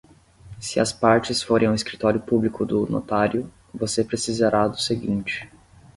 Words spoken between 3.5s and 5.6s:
você precisará do seguinte: